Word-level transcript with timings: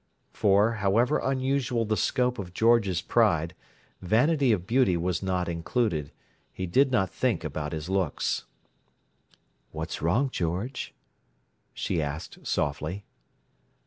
For, 0.33 0.71
however 0.77 1.19
unusual 1.19 1.85
the 1.85 1.95
scope 1.95 2.39
of 2.39 2.55
George's 2.55 3.03
pride, 3.03 3.53
vanity 4.01 4.51
of 4.51 4.65
beauty 4.65 4.97
was 4.97 5.21
not 5.21 5.47
included; 5.47 6.11
he 6.51 6.65
did 6.65 6.89
not 6.91 7.11
think 7.11 7.43
about 7.43 7.71
his 7.71 7.87
looks. 7.87 8.45
"What's 9.69 10.01
wrong, 10.01 10.31
George?" 10.31 10.95
she 11.75 12.01
asked 12.01 12.47
softly. 12.47 13.05